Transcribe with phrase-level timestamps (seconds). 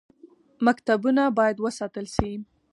[0.65, 2.31] مکتبونه باید وساتل شي